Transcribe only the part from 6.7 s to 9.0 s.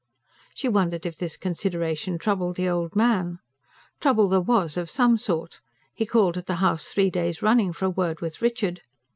three days running for a word with Richard.